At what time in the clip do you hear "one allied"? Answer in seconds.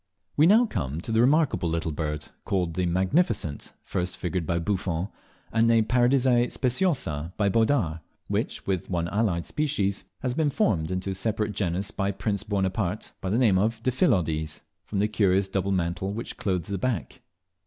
8.89-9.45